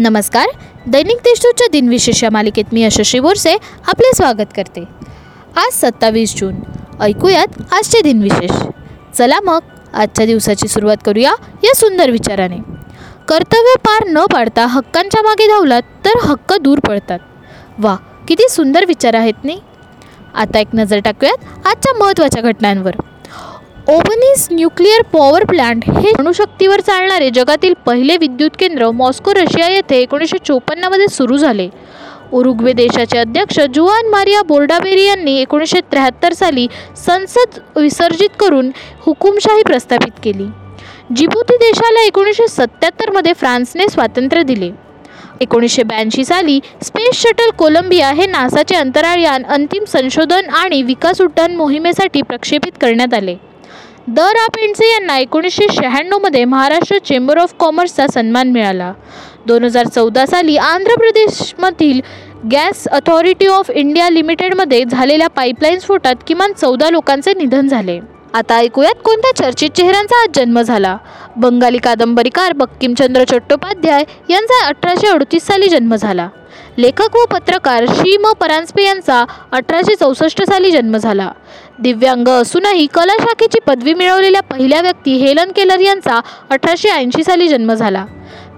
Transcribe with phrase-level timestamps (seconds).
[0.00, 0.46] नमस्कार.
[0.86, 3.52] दैनिक देशदूतच्या दिनविशेष या मालिकेत मी यशस्वी बोरसे
[3.88, 4.84] आपले स्वागत करते.
[5.56, 6.54] आज सत्तावीस जून.
[7.00, 8.50] ऐकूयात आजचे दिनविशेष.
[9.14, 9.58] चला मग
[9.92, 11.32] आजच्या दिवसाची सुरुवात करूया
[11.64, 12.56] या सुंदर विचाराने.
[13.28, 17.18] कर्तव्य पार न पाडता हक्कांच्या मागे धावलात तर हक्क दूर पडतात.
[17.78, 17.96] वा
[18.28, 19.60] किती सुंदर विचार आहेत नाही
[20.34, 22.92] आता एक नजर टाकूयात आजच्या महत्त्वाच्या घटनांवर.
[23.90, 30.38] ओबनीस न्यूक्लिअर पॉवर प्लांट हे अणुशक्तीवर चालणारे जगातील पहिले विद्युत केंद्र मॉस्को रशिया येथे एकोणीसशे
[30.46, 31.68] चोपन्नमध्ये सुरू झाले.
[32.32, 36.66] उरुग्वे देशाचे अध्यक्ष जुआन मारिया बोर्डाबेरी यांनी एकोणीसशे त्र्याहत्तर साली
[37.06, 38.70] संसद विसर्जित करून
[39.06, 40.46] हुकुमशाही प्रस्थापित केली.
[41.16, 44.70] जिबुती देशाला एकोणीसशे सत्त्याहत्तरमध्ये फ्रान्सने स्वातंत्र्य दिले.
[45.40, 52.22] एकोणीसशे ब्याऐंशी साली स्पेस शटल कोलंबिया हे नासाचे अंतराळयान अंतिम संशोधन आणि विकास उड्डाण मोहिमेसाठी
[52.22, 53.36] प्रक्षेपित करण्यात आले.
[54.10, 58.92] द रा पेंडसे यांना एकोणीसशे शहाण्णवमध्ये महाराष्ट्र चेंबर ऑफ कॉमर्सचा सन्मान मिळाला.
[59.46, 62.00] दोन हजार चौदा साली आंध्र प्रदेशमधील
[62.52, 68.00] गॅस अथॉरिटी ऑफ इंडिया लिमिटेडमध्ये झालेल्या पाईपलाईन स्फोटात किमान चौदा लोकांचे निधन झाले.
[68.34, 70.96] आता ऐकूयात कोणत्या चर्चित चेहऱ्यांचा आज जन्म झाला?
[71.36, 76.28] बंगाली कादंबरीकार बक्किमचंद्र चट्टोपाध्याय यांचा अठराशे अडतीस साली जन्म झाला.
[76.78, 81.30] लेखक व पत्रकार श्री म परांजपे यांचा अठराशे चौसष्ट साली जन्म झाला.
[81.78, 87.72] दिव्यांग असूनही कला शाखेची पदवी मिळवलेल्या पहिल्या व्यक्ती हेलन केलर यांचा अठराशे ऐंशी साली जन्म
[87.72, 88.04] झाला.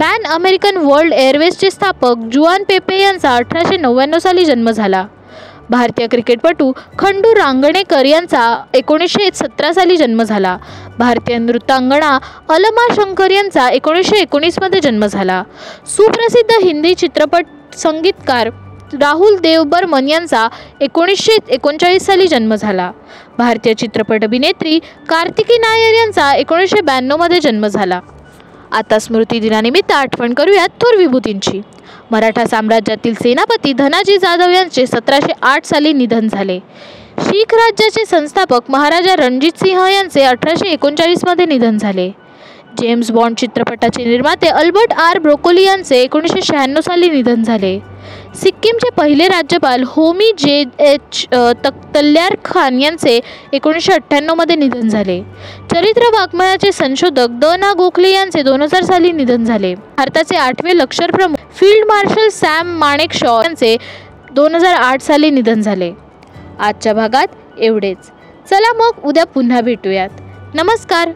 [0.00, 5.06] पॅन अमेरिकन वर्ल्ड एअरवेजचे स्थापक जुआन पेपे यांचा अठराशे नव्याण्णव साली जन्म झाला.
[5.70, 10.56] भारतीय क्रिकेटपटू खंडू रांगणेकर यांचा एकोणीसशे सतरा साली जन्म झाला.
[10.98, 15.42] भारतीय नृत्यांगणा अलमा शंकर यांचा एकोणीसशे एकोणीसमध्ये जन्म झाला.
[15.86, 18.50] सुप्रसिद्ध हिंदी चित्रपट संगीतकार
[19.00, 20.48] राहुल देव बर्मन यांचा
[20.80, 22.90] एकोणीसशे एकोणचाळीस साली जन्म झाला.
[23.38, 28.00] भारतीय चित्रपट अभिनेत्री कार्तिकी नायर यांचा एकोणीसशे ब्याण्णवमध्ये जन्म झाला.
[28.72, 31.60] आता स्मृती दिनानिमित्त आठवण करूयात थोर विभूतींची.
[32.10, 36.58] मराठा साम्राज्यातील सेनापती धनाजी जाधव यांचे सतराशे आठ साली निधन झाले.
[37.18, 42.10] शीख राज्याचे संस्थापक महाराजा रणजित सिंह यांचे अठराशे एकोणचाळीसमध्ये निधन झाले.
[42.78, 47.78] जेम्स बॉन्ड चित्रपटाचे निर्माते अल्बर्ट आर ब्रोकोली यांचे एकोणीसशे शहाण्णव साली निधन झाले.
[48.34, 51.24] सिक्कीमचे पहिले राज्यपाल होमी जे एच
[51.64, 53.18] तख्तल्यार खान यांचे
[53.52, 55.20] एकोणीसशे अठ्ठ्याण्णवमध्ये निधन झाले.
[55.72, 59.74] चरित्र वाङ्मयाचे संशोधक द ना गोखले यांचे दोन हजार साली निधन झाले.
[59.74, 63.76] भारताचे आठवे लष्कर प्रमुख फील्ड मार्शल सॅम माणेकशॉ यांचे
[64.32, 65.92] दोन हजार आठ साली निधन झाले.
[66.60, 68.10] आजच्या भागात एवढेच.
[68.50, 70.20] चला मग उद्या पुन्हा भेटूयात.
[70.54, 71.10] नमस्कार.